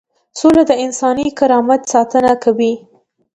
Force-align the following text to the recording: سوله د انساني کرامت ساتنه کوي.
سوله 0.39 0.63
د 0.69 0.71
انساني 0.85 1.27
کرامت 1.39 1.81
ساتنه 1.93 2.33
کوي. 2.43 2.73